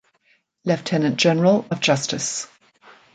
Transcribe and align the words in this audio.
Lieutenant 0.65 1.15
General 1.17 1.63
of 1.69 1.79
Justice. 1.79 2.47